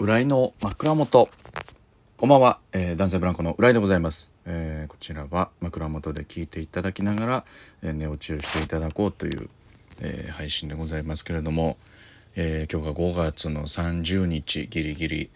[0.00, 1.28] 浦井の枕元。
[2.16, 7.44] こんばんは、えー、男性ブランコの浦井でございます、えー、こちらは枕元で聞いていただきながら、
[7.82, 9.50] えー、寝落ちをしていただこうという、
[10.00, 11.78] えー、配信でございますけれども、
[12.36, 15.30] えー、今日が5月の30日ギリギリ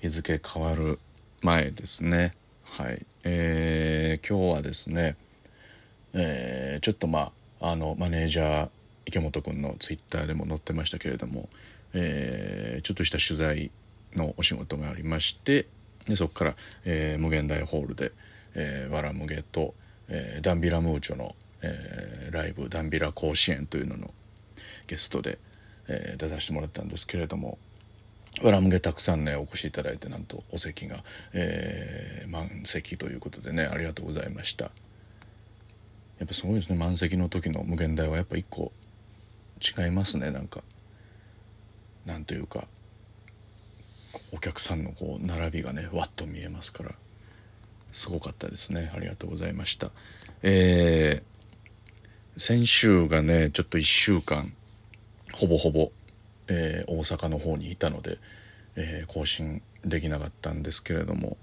[0.00, 1.00] 日付変わる
[1.40, 2.36] 前ですね。
[2.62, 5.16] はい、えー、今日はですね、
[6.12, 8.68] えー、ちょっとまああのマネージャー
[9.06, 11.48] 池本君のツイッターでも載ってましたけれども、
[11.94, 13.72] えー、ちょっとした取材
[14.14, 15.66] のお仕事がありまして
[16.06, 18.12] でそこから、えー、無限大ホールで
[18.54, 19.74] 「えー、わらむげ」と、
[20.08, 24.12] えー「ダンビラムーチョの」えー、ライブ「ダンビラ甲子園」というのの
[24.86, 25.38] ゲストで、
[25.88, 27.58] えー、出させてもらったんですけれども。
[28.42, 34.72] わらむげたくさんねお越しいただいてなんとお席が、えー、満席ということでねありがとうございました
[36.18, 38.72] やっぱすごいですね満席の時の無限大はやっぱ一個
[39.60, 40.62] 違いますねなんか
[42.06, 42.66] なんというか
[44.32, 46.92] お客さんのこう並びがねわっと見えますから
[47.92, 48.90] すごかったですね。
[48.94, 49.90] ありがとうございました。
[50.42, 54.52] えー、先週がねちょっと1週間
[55.32, 55.92] ほぼほぼ、
[56.48, 58.18] えー、大阪の方にいたので、
[58.76, 61.36] えー、更新できなかったんですけれども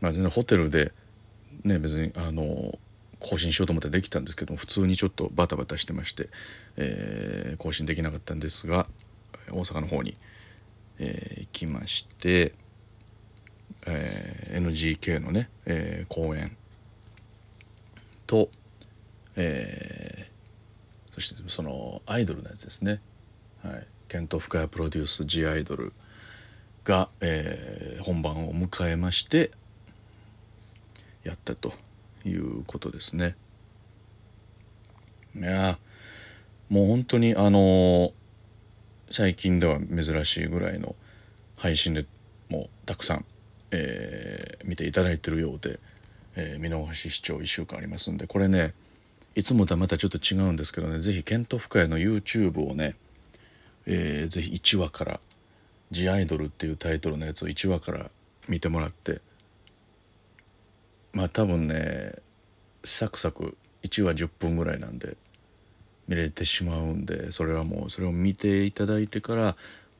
[0.00, 0.92] まあ全然ホテルで
[1.64, 2.78] ね別にあの
[3.18, 6.28] 更新しようと思ってできたんですけど普通にちょっとバタバタしてまして、
[6.76, 8.86] えー、更新できなかったんですが
[9.50, 10.16] 大阪の方に、
[10.98, 12.54] えー、行きまして、
[13.86, 16.56] えー、NGK のね、えー、公演
[18.26, 18.48] と、
[19.36, 23.00] えー、そしてそのアイドルのやつですね、
[23.62, 25.92] はい、ケント・フカヤプロデュース「G アイドル
[26.84, 29.50] が」えー、本番を迎えまして
[31.24, 31.74] やったと
[32.24, 33.36] いうことですね。
[35.36, 35.78] いや
[36.70, 38.12] もう本当にあのー
[39.10, 40.94] 最近では珍しいぐらいの
[41.56, 42.06] 配信で
[42.48, 43.24] もたくさん、
[43.70, 45.78] えー、見ていただいてるようで、
[46.34, 48.74] えー、見逃し視聴1週間ありますんでこれね
[49.34, 52.96] いつもとはまたちょっと違うんですけどね是非ケント深谷の YouTube をね、
[53.86, 55.20] えー、ぜひ1話から
[55.90, 58.10] 「ジアイドル」っていうタイトルのやつを1話から
[58.48, 59.20] 見てもらって
[61.12, 62.14] まあ多分ね
[62.84, 65.16] サクサク1話10分ぐらいなんで
[66.08, 69.56] 見れてしまうんでそれはもうそれを見ていただいてから、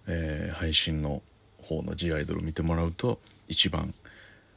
[0.06, 1.22] えー、配信の
[1.62, 3.18] 方の G アイドル見てもらうと
[3.48, 3.92] 一番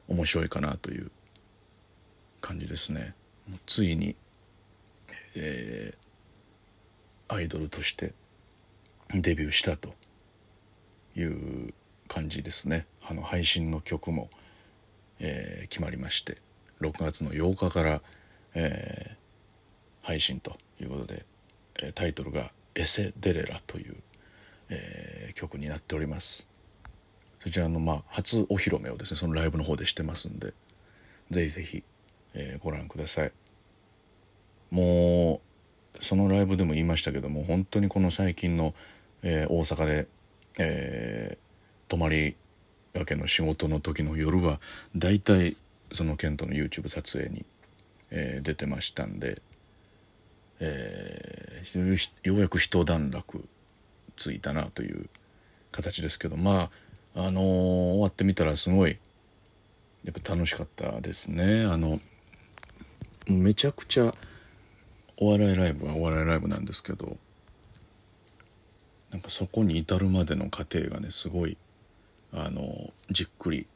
[0.07, 1.11] 面白いかなという
[2.41, 3.13] 感じですね。
[3.65, 4.15] ついに、
[5.35, 8.13] えー、アイドルとして
[9.13, 9.93] デビューしたと
[11.15, 11.73] いう
[12.07, 12.85] 感じですね。
[13.01, 14.29] あの配信の曲も、
[15.19, 16.37] えー、決まりまして
[16.81, 18.01] 6月の8日から、
[18.53, 21.25] えー、配信ということで
[21.95, 23.95] タイトルが「エセ・デレラ」という、
[24.69, 26.49] えー、曲になっております。
[27.41, 30.53] そちらのまあ初お披露目をですねそのライブの方でしてますんで
[31.29, 31.83] ぜひぜひ、
[32.33, 33.31] えー、ご覧ください。
[34.71, 35.41] も
[35.99, 38.75] うそのライブでも言いましたけども本当にこの最近の、
[39.23, 40.07] えー、大阪で、
[40.59, 42.35] えー、泊まり
[42.93, 44.59] がけの仕事の時の夜は
[44.95, 45.57] 大体
[45.91, 47.45] そのケントの YouTube 撮影に、
[48.11, 49.41] えー、出てましたんで
[50.59, 51.28] えー、
[52.23, 53.47] ようやく一段落
[54.15, 55.09] ついたなという
[55.71, 56.69] 形ですけどま
[57.15, 58.97] ああのー、終わってみたらすごい
[60.03, 61.65] やっぱ楽しかったですね。
[61.65, 61.99] あの
[63.27, 64.13] めちゃくちゃ
[65.17, 67.17] お笑いライブはお笑いライブなんですけど
[69.11, 71.57] なんかそこに至るまでの過程がねすごい
[72.31, 73.67] あのじっくり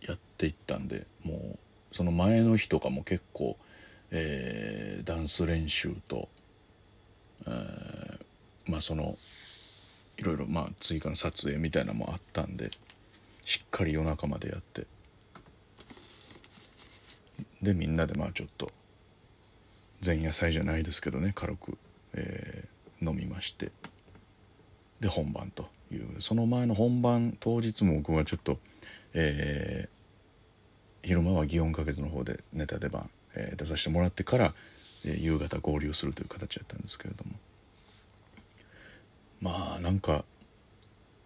[0.00, 1.58] やっていったんでもう
[1.92, 3.56] その前の日とかも結構
[4.14, 6.28] えー、ダンス練習と、
[7.46, 8.18] え、
[8.66, 9.16] まあその
[10.16, 12.70] いろいろまあ追加の撮影みたいなのもあったんで
[13.44, 14.86] しっかり夜中までやって。
[17.60, 18.72] でみんなでまあちょっと
[20.04, 21.78] 前夜祭じゃないですけどね軽く、
[22.14, 23.70] えー、飲みまして。
[25.00, 28.58] で本番というその前の本番当日も僕はちょっと、
[29.14, 34.54] えー、昼間は祇園か月の方でネタ出番えー、出させてもらってから、
[35.04, 37.32] え、夕方合流するという形だったんですけれども。
[39.40, 40.24] まあなんか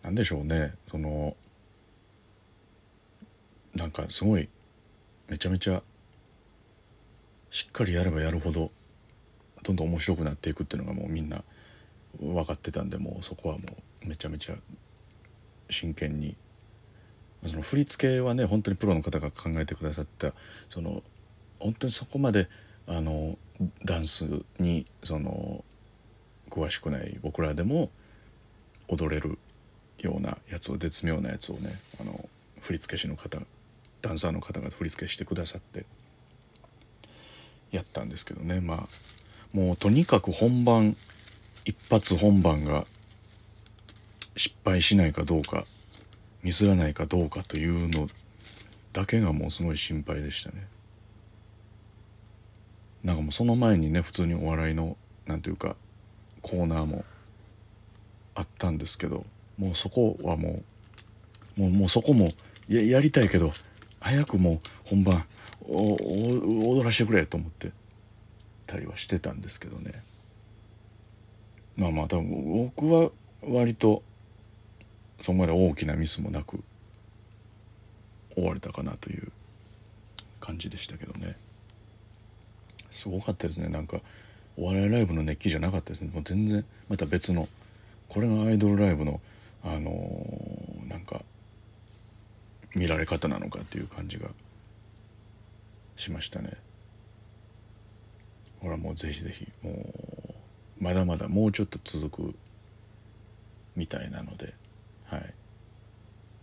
[0.03, 0.75] なんでしょうね。
[0.91, 1.37] その
[3.75, 4.49] なんかすごい
[5.29, 5.83] めちゃめちゃ
[7.51, 8.71] しっかりやればやるほど
[9.63, 11.43] どんどん面白くなっていくっていうのがもうみんな
[12.19, 13.65] 分かってたんでもうそこはも
[14.05, 14.55] うめちゃめちゃ
[15.69, 16.37] 真剣に。
[17.45, 20.33] その振り付けはね本当にプロの方が考えてくださった
[20.69, 21.03] その
[21.61, 22.49] 本当にそこまで
[22.87, 23.39] あの
[23.85, 24.27] ダンス
[24.59, 25.65] にその
[26.51, 27.91] 詳しくない僕らでも
[28.89, 29.39] 踊れる
[29.99, 32.29] ようなやつを絶妙なやつをねあの
[32.61, 33.39] 振付師の方
[34.03, 35.87] ダンサーの方が振り付けしてくださって
[37.71, 38.61] やったんですけどね。
[38.61, 38.89] まあ
[39.53, 40.97] もうとにかく本番
[41.65, 42.87] 一発本番が
[44.37, 45.65] 失敗しないかどうか
[46.43, 48.09] ミスらないかどうかというの
[48.93, 50.67] だけがもうすごい心配でしたね。
[53.07, 55.77] なんかもうその前にね普通にお笑いのなんていうか
[56.43, 57.05] コーナーも
[58.35, 59.25] あったんですけど
[59.57, 60.61] もうそこはも
[61.57, 62.33] うもうもうそこも
[62.69, 63.53] ややりたいけど
[64.01, 65.25] 早くもう本番
[65.69, 67.71] おお踊らしてくれと思って
[68.67, 70.03] たりはしてたんですけどね。
[71.77, 73.11] まあまあ多分僕は
[73.43, 74.03] 割と
[75.21, 76.59] そこまで大きなミスもなく
[78.35, 79.31] 終われたかなという
[80.41, 81.37] 感じでしたけどね。
[82.91, 83.69] すごかったですね。
[83.69, 84.01] なんか
[84.57, 86.11] お笑いライブの熱気じゃなかったですね。
[86.13, 87.49] もう全然また別の
[88.09, 89.21] これがアイドルライブの
[89.63, 91.23] あのー、なんか
[92.75, 94.29] 見られ方なのかっていう感じが
[95.97, 96.53] しましたね。
[98.61, 102.35] これはもうぜひぜひもうまだまだもうちょっと続く
[103.75, 104.55] みたいなので
[105.05, 105.35] はい。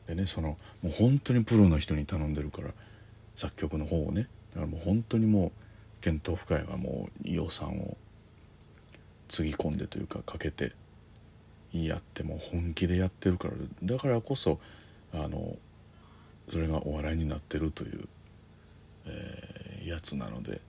[0.07, 2.69] でねそのもう本当にプロの人に頼んでるから
[3.35, 4.27] 作曲の方をね。
[4.53, 5.51] だからもう本当にもう
[6.03, 7.97] 検討深いはもう予算を
[9.29, 10.73] つぎ込んでというかかけて
[11.71, 14.59] やっても本気でやってるからだからこそ
[15.13, 15.55] あの
[16.51, 18.07] それがお笑いになってるという、
[19.05, 20.59] えー、やつなので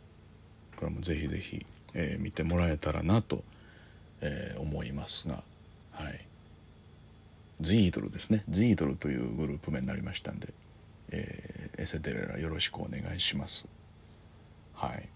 [0.76, 3.42] これもぜひぜひ、えー、見てもらえたらなと、
[4.20, 5.42] えー、思いますが
[5.94, 6.26] はい。
[7.60, 8.42] ズイードルですね。
[8.48, 10.52] ズイードルというグループ名になりましたんで、
[11.10, 13.66] えー、エセデレラよろしくお願いします。
[14.75, 15.08] はい。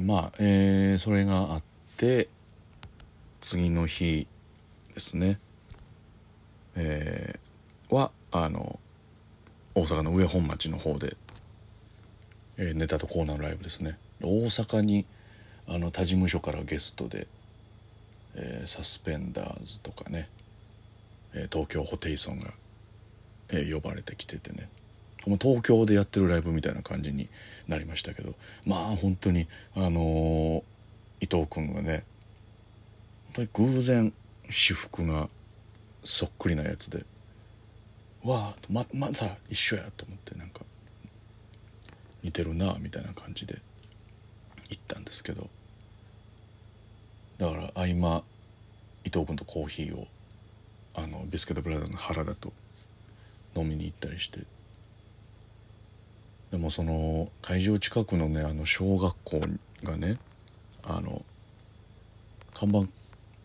[0.00, 1.62] まあ、えー、それがあっ
[1.96, 2.28] て
[3.40, 4.26] 次の日
[4.92, 5.38] ですね、
[6.74, 8.78] えー、はあの
[9.74, 11.16] 大阪の上本町の方で、
[12.58, 13.98] えー、ネタとコーナーライブですね。
[14.22, 15.06] 大阪に
[15.66, 17.26] あの他事務所からゲストで、
[18.34, 20.28] えー、サスペンダーズとかね、
[21.32, 22.52] えー、東京ホテイソンが、
[23.48, 24.68] えー、呼ばれてきててね。
[25.26, 27.28] もう東京でやってるライブみたいな感じに
[27.68, 28.34] なりましたけど
[28.64, 30.62] まあ本当にあのー、
[31.20, 32.04] 伊藤君がね
[33.34, 34.12] 本当に偶然
[34.48, 35.28] 私服が
[36.04, 37.04] そっくりなやつで
[38.22, 40.60] わあままだ一緒やと思ってなんか
[42.22, 43.58] 似てるなみたいな感じで
[44.70, 45.48] 行ったんですけど
[47.38, 48.22] だから合間
[49.04, 50.06] 伊藤君とコーヒーを
[50.94, 52.52] あのビスケットブラザーの原田と
[53.54, 54.40] 飲みに行ったりして
[56.50, 59.40] でもその会場近くのねあの小学校
[59.82, 60.18] がね
[60.82, 61.24] あの
[62.54, 62.86] 看板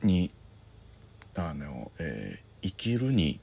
[0.03, 0.31] に
[1.36, 3.39] あの、えー、生きるに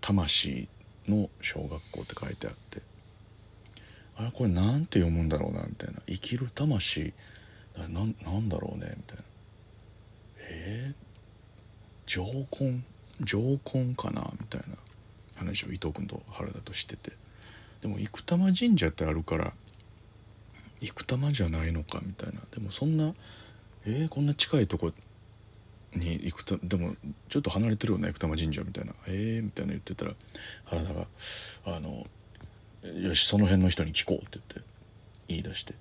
[0.00, 0.68] 魂
[1.08, 2.82] の小学校って書いてあって
[4.16, 6.00] あれこれなんて読むんだろうなみたいな。
[6.06, 7.12] 生きる魂。
[7.76, 9.24] ななんだろうねみたいな。
[10.38, 12.24] えー、上
[12.60, 12.84] 根
[13.20, 14.76] 上根かなみたいな
[15.34, 17.12] 話を伊藤君と原田としてて。
[17.84, 19.52] でも生玉神社ってあるから
[20.80, 22.40] 生玉じゃないのかみたいな。
[22.50, 23.12] でもそんな
[23.84, 24.90] えー、こんな近いとこ
[25.94, 26.96] に行くとでも
[27.28, 30.14] ちょっと離れてるよね生玉神社みたいな「ええー」みたいな言ってたら
[30.64, 31.06] 原田が
[31.66, 32.06] 「あの
[32.82, 34.70] よしその辺の人に聞こう」って言って
[35.28, 35.74] 言い出して。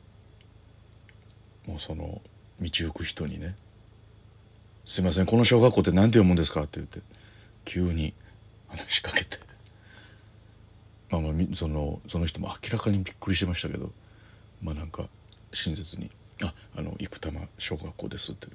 [1.66, 2.22] もうその
[2.60, 3.56] 道行く人にね
[4.84, 7.00] 「すいませんこの小学校って何て読むんですか?」って言って
[7.64, 8.14] 急に
[8.68, 9.43] 話しかけて。
[11.14, 13.92] まあまあそのその人も明らかにびっくりしてましたけど
[14.62, 15.08] まあなんか
[15.52, 16.10] 親切に
[16.42, 18.48] 「ああの生玉小学校です」って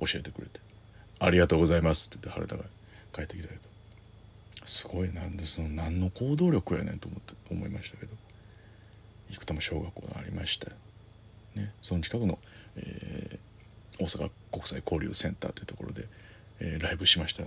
[0.00, 0.60] 教えてくれて
[1.18, 2.64] 「ありがとうございます」って言って原田が
[3.12, 3.60] 帰ってきたけど
[4.64, 8.12] すごいなんでその何の行動力やねんと思って思いましたけど
[9.30, 10.70] 生玉小学校がありました
[11.54, 12.38] ね、その近くの、
[12.76, 16.06] えー、大阪国際交流センターというところで、
[16.60, 17.44] えー、ライブしました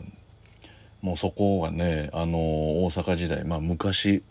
[1.02, 4.24] もうそこがねあの大阪時代まあ昔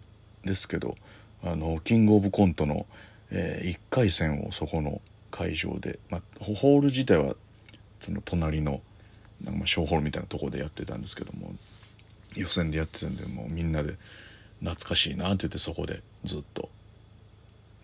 [0.47, 0.97] ですけど
[1.45, 2.87] あのキングオブコントの、
[3.31, 5.01] えー、1回戦をそこの
[5.31, 7.35] 会場で、まあ、ホール自体は
[8.01, 8.81] その隣の
[9.45, 11.53] なんかまあ小ホールみたいなとこでやってたんですけども
[12.35, 13.97] 予選でやってたんでもうみんなで
[14.61, 16.69] 懐かしいなって言ってそこでずっと。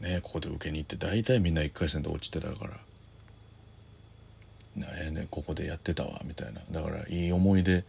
[0.00, 2.72] ねここで受けに行って大体みんな1回戦で落ちてたから。
[4.74, 6.60] ねねここでやってたわみたいな。
[6.70, 7.84] だからいい思い出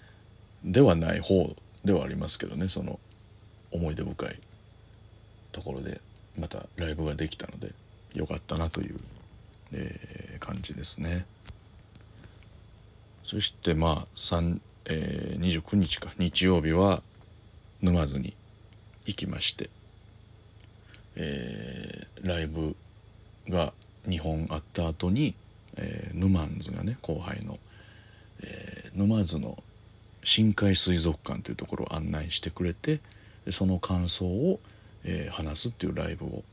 [0.63, 2.99] ではない方ではありますけどねその
[3.71, 4.39] 思い出深い。
[5.53, 6.01] ところで
[6.37, 7.71] またライブができたので
[8.13, 8.99] よかったなという、
[9.71, 11.25] えー、感じですね。
[13.23, 16.13] そしてまあ3えー、29日か。
[16.17, 17.01] 日曜日は
[17.81, 18.35] 沼津に
[19.05, 19.69] 行きまして、
[21.15, 22.75] えー、ライブ
[23.49, 23.73] が
[24.07, 25.35] 2本あった後に、
[25.77, 27.59] えー、ヌマンズがね後輩の、
[28.41, 29.61] えー、沼津の
[30.23, 33.01] 深海水族館というところを案内してくれて
[33.51, 34.59] その感想を、
[35.03, 36.43] えー、話すっていうライブを、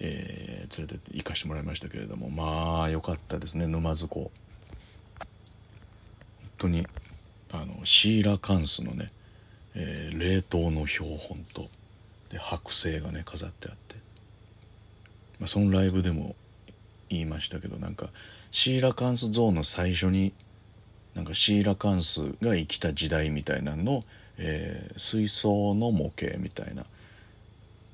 [0.00, 4.20] えー、連れて行かしてもらいましたけれどもまあ良かったですね沼津港。
[4.20, 4.30] 本
[6.58, 6.86] 当に
[7.50, 9.12] あのシーラカンスのね、
[9.74, 11.68] えー、冷凍の標本と
[12.30, 13.94] で剥製がね飾ってあって、
[15.38, 16.34] まあ、そのライブでも
[17.08, 18.08] 言いましたけどなんか
[18.50, 20.34] シーラカンスゾーンの最初に
[21.14, 24.04] なんかシーラカンスが生きた時代みたいなの、
[24.36, 26.84] えー、水槽の模型みたいな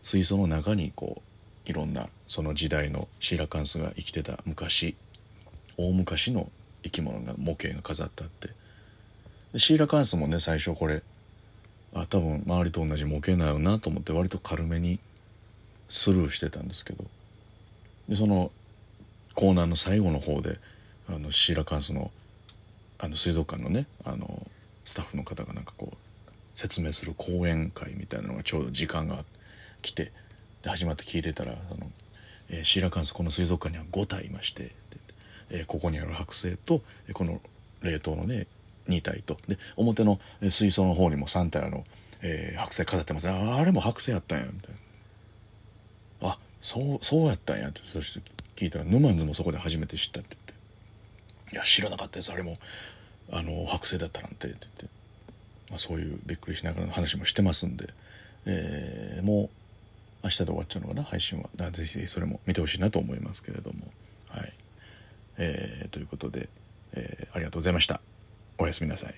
[0.05, 1.23] 水槽の中にこ
[1.67, 4.97] ういろんなその時代のシーラカンスが生きてた昔
[5.79, 6.51] 大昔の
[6.83, 8.49] 生き物が模型が飾ってあって。
[9.55, 11.03] でシーラカンスもね最初これ
[11.95, 15.01] あ多分周りと同じ模型なよなと思って割と軽めに
[15.89, 17.05] スルーしてたんですけど。
[18.07, 18.51] でその
[19.35, 20.61] コーナーの最後の方で
[21.09, 22.11] あのシーラカンスの
[22.99, 24.47] あの水族館のねあの
[24.85, 25.97] スタッフの方がなんかこう
[26.55, 29.44] 説明する講演会みたいなのがちょうど時間があって。
[29.85, 30.13] 来て
[30.63, 31.91] で始まって聞いてたらあの、
[32.49, 34.73] えー、シーラカンスこの水族館には5体いまして、
[35.51, 36.81] えー、ここにある剥製と
[37.13, 37.41] この
[37.83, 38.47] 冷凍のね
[38.89, 40.19] 2体とで表の
[40.51, 41.85] 水槽の方にも3体あの、
[42.23, 43.29] えー、剥製飾ってます。
[43.29, 44.71] ああれも剥製やったんやみたい
[46.23, 46.31] な。
[46.31, 52.33] あそうそうやったんやってそして聞いたらヌマンズもそこで初めて知ったって言って「いや知らなかったです。
[52.33, 52.57] あれも
[53.31, 54.85] あの剥製だったなんて」って言って、
[55.71, 57.89] まあ、そういうびっくりしながらの話もしてますんで、
[58.47, 59.64] えー、もう
[60.25, 61.05] 明日で終わっちゃうのかな？
[61.05, 61.71] 配信は。
[61.71, 63.93] ぜひぜひそれも見てほしいなと思いますけれども。
[64.29, 64.53] はい、
[65.37, 66.49] えー、ということで、
[66.95, 68.01] えー、ありがとうございました。
[68.59, 69.15] おやすみなさい。